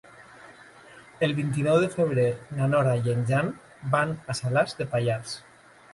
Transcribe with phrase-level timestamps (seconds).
[1.27, 2.25] El vint-i-nou de febrer
[2.61, 3.53] na Nora i en Jan
[3.97, 5.37] van a Salàs de Pallars.